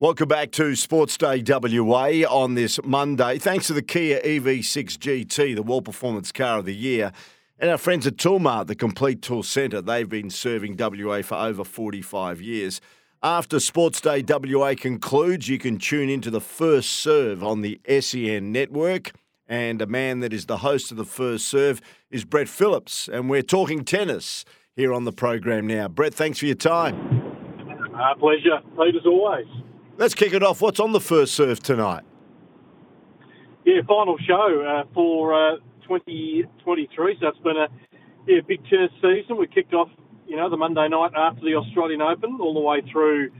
[0.00, 3.38] Welcome back to Sports Day WA on this Monday.
[3.38, 7.12] Thanks to the Kia EV6 GT, the World Performance Car of the Year,
[7.60, 9.80] and our friends at Toolmart, the Complete Tool Centre.
[9.80, 12.80] They've been serving WA for over 45 years.
[13.22, 18.50] After Sports Day WA concludes, you can tune into the first serve on the SEN
[18.50, 19.12] network.
[19.46, 23.08] And a man that is the host of the first serve is Brett Phillips.
[23.08, 25.86] And we're talking tennis here on the program now.
[25.86, 27.22] Brett, thanks for your time.
[27.94, 28.58] Uh, pleasure.
[28.76, 29.46] Pete, as always.
[29.96, 30.60] Let's kick it off.
[30.60, 32.02] What's on the first serve tonight?
[33.64, 35.56] Yeah, final show uh, for uh,
[35.86, 37.16] 2023.
[37.20, 37.68] So it's been a
[38.26, 39.36] yeah, big tennis season.
[39.38, 39.88] We kicked off,
[40.26, 43.30] you know, the Monday night after the Australian Open, all the way through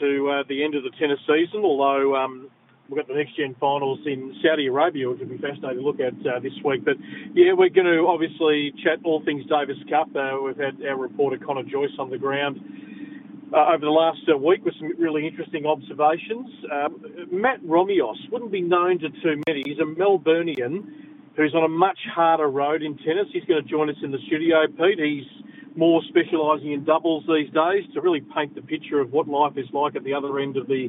[0.00, 1.60] to uh, the end of the tennis season.
[1.62, 2.48] Although um,
[2.88, 6.00] we've got the next gen finals in Saudi Arabia, which will be fascinating to look
[6.00, 6.86] at uh, this week.
[6.86, 6.96] But
[7.34, 10.08] yeah, we're going to obviously chat all things Davis Cup.
[10.16, 12.56] Uh, we've had our reporter Connor Joyce on the ground
[13.52, 16.48] uh, over the last uh, week with some really interesting observations.
[16.70, 19.62] Um, Matt Romios wouldn't be known to too many.
[19.64, 20.84] He's a Melburnian
[21.36, 23.28] who's on a much harder road in tennis.
[23.32, 24.98] He's going to join us in the studio, Pete.
[24.98, 25.24] He's
[25.76, 29.68] more specialising in doubles these days to really paint the picture of what life is
[29.72, 30.88] like at the other end of the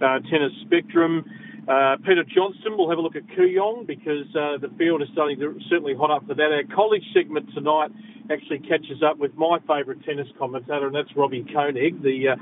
[0.00, 1.24] uh, tennis spectrum.
[1.68, 5.38] Uh, Peter Johnston will have a look at Kooyong because uh, the field is starting
[5.40, 6.50] to certainly hot up for that.
[6.50, 7.90] Our college segment tonight
[8.30, 12.36] actually catches up with my favourite tennis commentator, and that's Robbie Koenig, the uh,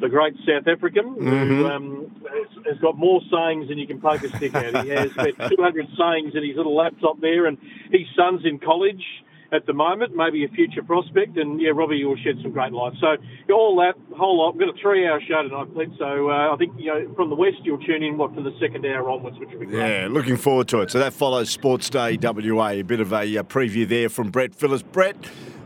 [0.00, 1.48] the great South African, mm-hmm.
[1.48, 4.84] who um, has, has, got more sayings than you can poke a stick at.
[4.84, 7.58] He has about 200 sayings in his little laptop there, and
[7.90, 9.04] his son's in college
[9.52, 11.36] at the moment, maybe a future prospect.
[11.36, 12.92] And yeah, Robbie you will shed some great light.
[13.00, 13.16] So
[13.52, 14.56] all that whole lot.
[14.56, 15.98] We've got a three-hour show tonight, Pete.
[15.98, 18.54] So uh, I think you know from the west you'll tune in what for the
[18.60, 20.02] second hour onwards, which will be great.
[20.02, 20.90] Yeah, looking forward to it.
[20.90, 22.68] So that follows Sports Day WA.
[22.68, 24.82] A bit of a uh, preview there from Brett Phillips.
[24.82, 25.16] Brett.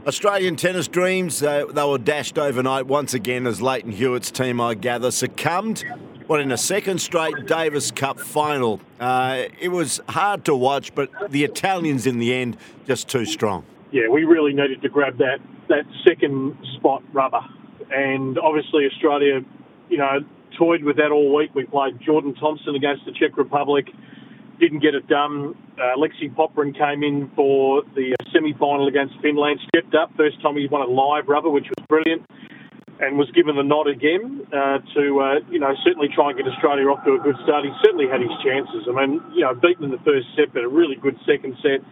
[0.07, 4.75] Australian tennis dreams, uh, they were dashed overnight once again as Lleyton Hewitt's team, I
[4.75, 5.83] gather, succumbed
[6.27, 8.83] what in a second straight Davis Cup final.
[9.01, 13.65] Uh, it was hard to watch, but the Italians in the end just too strong
[13.95, 15.39] yeah, we really needed to grab that
[15.69, 17.41] that second spot rubber,
[17.93, 19.39] and obviously Australia,
[19.89, 20.19] you know,
[20.59, 21.55] toyed with that all week.
[21.55, 23.87] We played Jordan Thompson against the Czech Republic,
[24.59, 25.55] didn't get it done.
[25.79, 30.67] Uh, Lexi Popyrin came in for the semi-final against Finland, stepped up first time he
[30.67, 32.27] won a live rubber, which was brilliant.
[33.01, 36.47] And was given the nod again uh, to, uh, you know, certainly try and get
[36.47, 37.65] Australia off to a good start.
[37.65, 38.87] He certainly had his chances.
[38.87, 41.83] I mean, you know, beaten in the first set, but a really good second set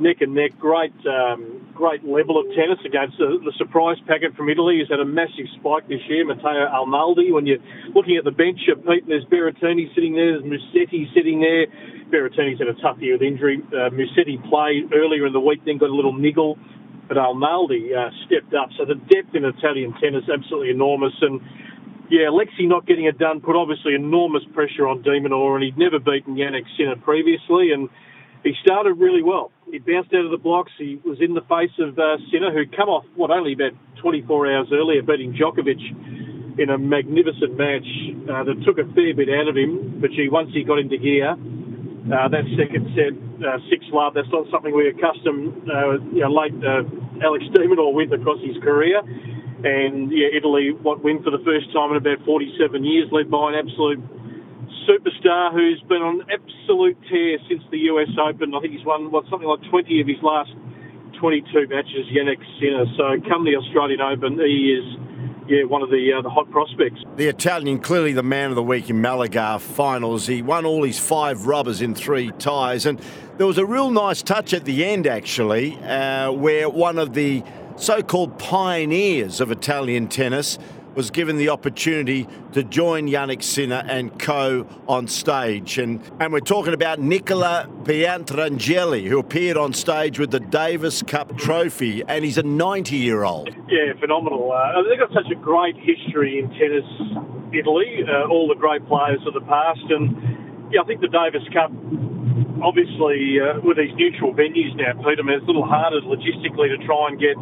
[0.00, 0.58] neck and neck.
[0.58, 4.78] Great, um, great level of tennis against the, the, surprise packet from Italy.
[4.78, 6.24] He's had a massive spike this year.
[6.24, 7.32] Matteo Arnaldi.
[7.32, 7.62] When you're
[7.94, 10.38] looking at the bench, Pete, there's Berrettini sitting there.
[10.38, 11.66] There's Musetti sitting there.
[12.10, 13.62] Berrettini's had a tough year with injury.
[13.68, 16.58] Uh, Musetti played earlier in the week, then got a little niggle.
[17.08, 18.70] But Arnaldi uh, stepped up.
[18.78, 21.14] So the depth in Italian tennis absolutely enormous.
[21.20, 21.40] And
[22.10, 25.78] yeah, Lexi not getting it done put obviously enormous pressure on de Minaur, and he'd
[25.78, 27.72] never beaten Jannik Sinner previously.
[27.72, 27.88] And
[28.44, 29.50] he started really well.
[29.70, 30.72] He bounced out of the blocks.
[30.78, 34.52] He was in the face of uh, Sinner, who'd come off, what, only about 24
[34.52, 35.80] hours earlier, beating Djokovic
[36.58, 37.86] in a magnificent match
[38.26, 40.00] uh, that took a fair bit out of him.
[40.00, 43.12] But gee, once he got into gear, uh, that second set,
[43.44, 46.82] uh, six love, that's not something we're accustomed, uh, you know, late uh,
[47.22, 48.98] Alex de Minaur with across his career.
[48.98, 53.52] And yeah, Italy, what win for the first time in about 47 years, led by
[53.52, 54.00] an absolute
[54.88, 58.54] superstar who's been on absolute tear since the US Open.
[58.54, 60.50] I think he's won what something like 20 of his last
[61.20, 62.06] 22 matches.
[62.12, 62.86] Jannik Sinner.
[62.96, 64.84] So come the Australian Open, he is.
[65.48, 67.00] Yeah, one of the uh, the hot prospects.
[67.16, 70.26] The Italian, clearly the man of the week in Malaga finals.
[70.26, 73.00] He won all his five rubbers in three ties, and
[73.38, 77.42] there was a real nice touch at the end, actually, uh, where one of the
[77.76, 80.58] so-called pioneers of Italian tennis
[80.98, 85.78] was given the opportunity to join Jannik Sinner and co on stage.
[85.78, 91.38] And, and we're talking about Nicola Pietrangeli, who appeared on stage with the Davis Cup
[91.38, 93.48] trophy, and he's a 90 year old.
[93.68, 94.50] Yeah, phenomenal.
[94.50, 96.82] Uh, they've got such a great history in tennis,
[97.54, 99.86] Italy, uh, all the great players of the past.
[99.90, 100.18] And
[100.72, 101.70] yeah, I think the Davis Cup
[102.58, 106.74] obviously, uh, with these neutral venues now, Peter, I mean, it's a little harder logistically
[106.74, 107.38] to try and get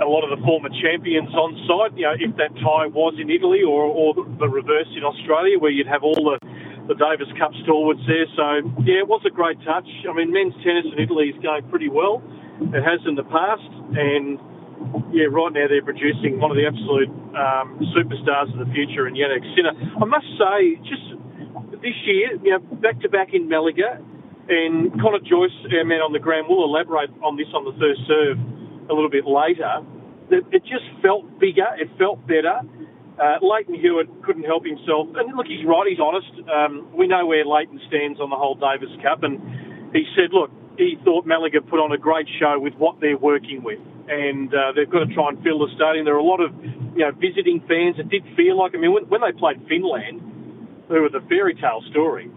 [0.00, 1.96] a lot of the former champions on site.
[1.96, 5.70] You know, if that tie was in Italy or, or the reverse in Australia, where
[5.70, 6.40] you'd have all the,
[6.88, 8.26] the Davis Cup stalwarts there.
[8.34, 9.86] So, yeah, it was a great touch.
[10.08, 12.24] I mean, men's tennis in Italy is going pretty well.
[12.60, 13.70] It has in the past.
[13.96, 14.40] And,
[15.12, 19.14] yeah, right now they're producing one of the absolute um, superstars of the future in
[19.14, 19.76] Jannik Sinner.
[19.76, 21.04] I must say, just
[21.84, 24.00] this year, you know, back to back in Malaga,
[24.48, 28.02] and Connor Joyce, our man on the ground, will elaborate on this on the first
[28.08, 28.36] serve
[28.90, 29.86] a little bit later.
[30.30, 31.66] It, it just felt bigger.
[31.78, 32.60] It felt better.
[33.20, 35.08] Uh, Lleyton Hewitt couldn't help himself.
[35.14, 35.86] And look, he's right.
[35.86, 36.32] He's honest.
[36.48, 39.22] Um, we know where Lleyton stands on the whole Davis Cup.
[39.22, 39.38] And
[39.92, 43.62] he said, look, he thought Malaga put on a great show with what they're working
[43.62, 43.78] with.
[44.08, 46.08] And uh, they've got to try and fill the stadium.
[46.08, 46.50] There are a lot of
[46.96, 48.00] you know visiting fans.
[48.00, 50.18] It did feel like, I mean, when, when they played Finland,
[50.88, 52.32] who was a fairy tale story,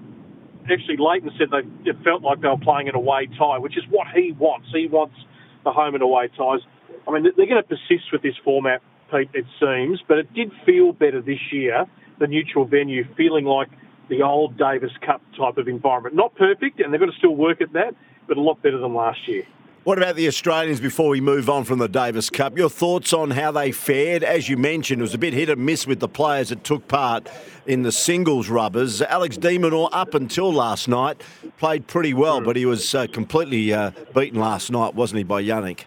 [0.70, 3.84] actually Lleyton said they it felt like they were playing an away tie, which is
[3.90, 4.68] what he wants.
[4.72, 5.16] He wants
[5.64, 6.62] the home and away ties.
[7.08, 8.82] I mean, they're going to persist with this format,
[9.12, 9.30] Pete.
[9.34, 11.86] It seems, but it did feel better this year.
[12.20, 13.70] The neutral venue feeling like
[14.10, 16.16] the old Davis Cup type of environment.
[16.16, 17.96] Not perfect, and they've got to still work at that,
[18.28, 19.44] but a lot better than last year.
[19.84, 22.58] What about the Australians before we move on from the Davis Cup?
[22.58, 24.24] Your thoughts on how they fared?
[24.24, 26.88] As you mentioned, it was a bit hit and miss with the players that took
[26.88, 27.28] part
[27.66, 29.02] in the singles rubbers.
[29.02, 31.22] Alex de Minaur, up until last night,
[31.58, 35.44] played pretty well, but he was uh, completely uh, beaten last night, wasn't he, by
[35.44, 35.82] Jannik?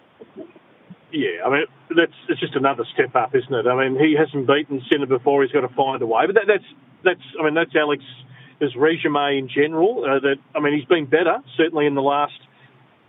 [1.10, 1.64] Yeah, I mean,
[1.96, 3.66] that's it's just another step up, isn't it?
[3.66, 6.26] I mean, he hasn't beaten Sinner before; he's got to find a way.
[6.26, 6.64] But that, that's
[7.02, 10.04] that's I mean, that's Alex's resume in general.
[10.04, 12.38] Uh, that I mean, he's been better certainly in the last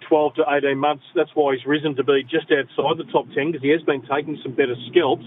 [0.08, 1.04] 12 to 18 months.
[1.16, 4.02] That's why he's risen to be just outside the top 10 because he has been
[4.08, 5.26] taking some better scalps.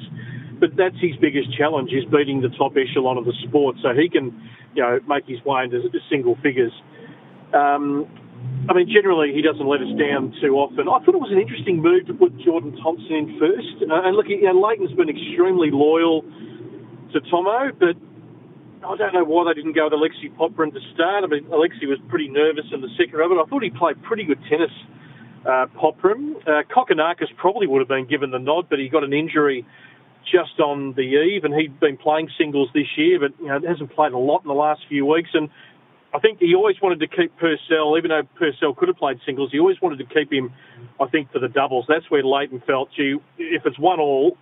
[0.58, 4.08] But that's his biggest challenge is beating the top echelon of the sport so he
[4.08, 4.36] can,
[4.74, 5.80] you know, make his way into
[6.10, 6.72] single figures.
[7.54, 8.06] Um,
[8.68, 10.88] I mean, generally he doesn't let us down too often.
[10.88, 13.82] I thought it was an interesting move to put Jordan Thompson in first.
[13.82, 16.22] Uh, and look, you know, Lleyton's been extremely loyal
[17.12, 17.96] to Tomo, but
[18.84, 21.24] I don't know why they didn't go with Alexei Popyrin to start.
[21.24, 23.34] I mean, Alexei was pretty nervous in the second of it.
[23.34, 24.70] I thought he played pretty good tennis,
[25.44, 26.36] uh, Popyrin.
[26.46, 29.66] Uh, Kokkinakis probably would have been given the nod, but he got an injury
[30.24, 33.92] just on the eve, and he'd been playing singles this year, but you know hasn't
[33.94, 35.30] played a lot in the last few weeks.
[35.34, 35.50] And
[36.14, 39.50] I think he always wanted to keep Purcell, even though Purcell could have played singles,
[39.52, 40.52] he always wanted to keep him,
[41.00, 41.84] I think, for the doubles.
[41.88, 44.36] That's where Lleyton felt, gee, if it's one all,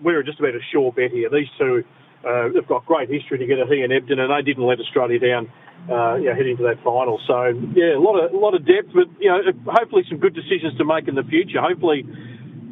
[0.00, 1.28] we're just about a sure bet here.
[1.30, 1.84] These two
[2.26, 5.50] uh, they've got great history together, he and Ebden, and they didn't let Australia down,
[5.90, 7.20] uh, you know, heading to that final.
[7.26, 10.34] So yeah, a lot of a lot of depth, but you know, hopefully some good
[10.34, 11.60] decisions to make in the future.
[11.60, 12.06] Hopefully,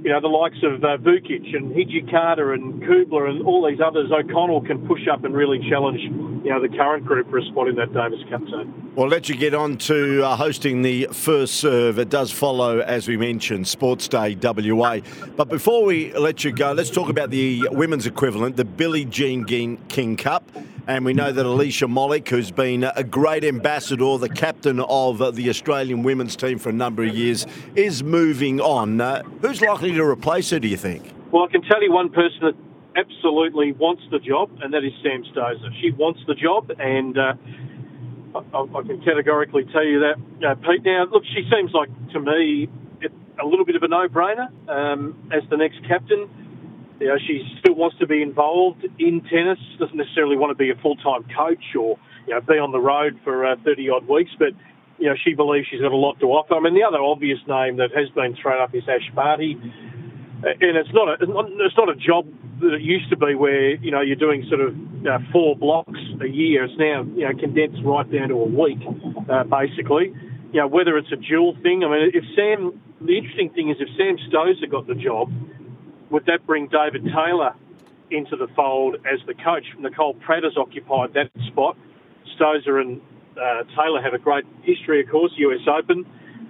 [0.02, 4.11] you know, the likes of uh, Vukic and Hijikata and Kubler and all these others,
[4.11, 7.69] O'Connell can push up and really challenge, you know, the current group for a spot
[7.69, 8.93] in that Davis Cup zone.
[8.97, 11.99] Well, let you get on to uh, hosting the first serve.
[11.99, 15.00] It does follow, as we mentioned, Sports Day WA.
[15.37, 19.44] But before we let you go, let's talk about the women's equivalent, the Billie Jean
[19.44, 20.50] King Cup.
[20.90, 25.48] And we know that Alicia Molik, who's been a great ambassador, the captain of the
[25.48, 29.00] Australian women's team for a number of years, is moving on.
[29.00, 31.12] Uh, who's likely to replace her, do you think?
[31.30, 32.56] Well, I can tell you one person that
[32.97, 35.70] absolutely wants the job, and that is Sam Stosur.
[35.80, 37.35] She wants the job, and uh,
[38.35, 40.16] I, I, can categorically tell you that.
[40.44, 42.68] Uh, Pete, now, look, she seems like, to me,
[43.40, 46.28] a little bit of a no-brainer um, as the next captain.
[47.00, 49.59] You know, she still wants to be involved in tennis.
[49.78, 53.19] Doesn't necessarily want to be a full-time coach or you know be on the road
[53.25, 54.52] for uh, 30 odd weeks, but
[54.99, 56.54] you know she believes she's got a lot to offer.
[56.54, 60.76] I mean, the other obvious name that has been thrown up is Ash Barty, and
[60.76, 62.28] it's not a it's not a job
[62.61, 64.76] that it used to be where you know you're doing sort of
[65.09, 66.64] uh, four blocks a year.
[66.64, 68.85] It's now you know condensed right down to a week,
[69.25, 70.12] uh, basically.
[70.52, 71.80] You know whether it's a dual thing.
[71.80, 75.33] I mean, if Sam, the interesting thing is if Sam Stosur got the job
[76.11, 77.55] would that bring David Taylor
[78.11, 79.64] into the fold as the coach?
[79.79, 81.76] Nicole Pratt has occupied that spot.
[82.38, 83.00] Stosur and
[83.37, 86.05] uh, Taylor have a great history, of course, US Open,